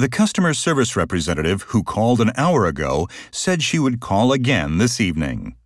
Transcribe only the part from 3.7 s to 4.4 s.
would call